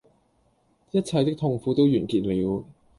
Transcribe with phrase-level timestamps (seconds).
[0.89, 2.65] 一切的痛苦都完結了